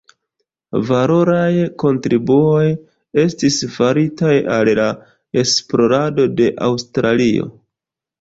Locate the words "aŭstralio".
6.69-7.47